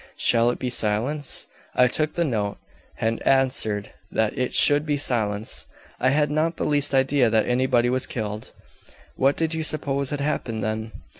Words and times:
Shall 0.17 0.49
it 0.49 0.57
be 0.57 0.71
silence?' 0.71 1.45
I 1.75 1.87
took 1.87 2.15
the 2.15 2.23
note 2.23 2.57
and 2.99 3.21
answered 3.21 3.91
that 4.11 4.35
it 4.35 4.55
should 4.55 4.83
be 4.83 4.97
silence. 4.97 5.67
I 5.99 6.09
had 6.09 6.31
not 6.31 6.57
the 6.57 6.65
least 6.65 6.91
idea 6.95 7.29
that 7.29 7.45
anybody 7.47 7.87
was 7.91 8.07
killed." 8.07 8.51
"What 9.15 9.37
did 9.37 9.53
you 9.53 9.61
suppose 9.61 10.09
had 10.09 10.19
happened, 10.19 10.63
then?" 10.63 10.91